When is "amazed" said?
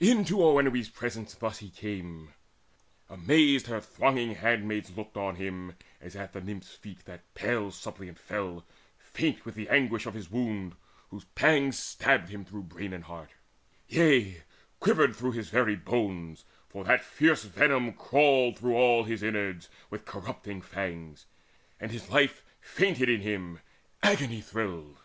3.10-3.66